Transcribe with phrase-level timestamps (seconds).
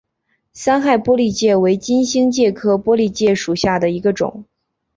[0.53, 4.45] 三害玻璃介为金星介科玻璃介属下的一个种。